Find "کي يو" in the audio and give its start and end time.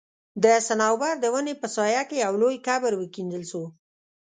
2.09-2.33